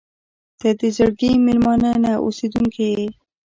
[0.59, 3.07] •ته د زړګي مېلمانه نه، اوسېدونکې یې.